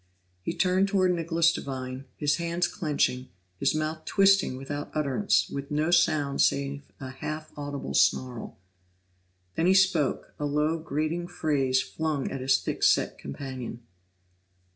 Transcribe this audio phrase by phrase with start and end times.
[0.41, 5.91] He turned toward Nicholas Devine, his hands clenching, his mouth twisting without utterance, with no
[5.91, 8.57] sound save a half audible snarl.
[9.53, 13.83] Then he spoke, a low, grating phrase flung at his thick set companion.